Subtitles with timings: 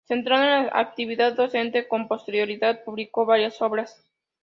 [0.07, 4.03] Centrado en la actividad docente, con posterioridad publicó varias obras.